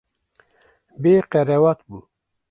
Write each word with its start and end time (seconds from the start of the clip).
Bê 1.01 1.13
qerewat 1.31 1.79
bû. 1.89 1.99